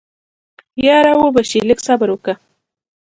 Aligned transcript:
يره 0.85 1.13
وبه 1.23 1.41
شي 1.49 1.59
لږ 1.69 1.79
صبر 1.87 2.09
وکه. 2.11 2.33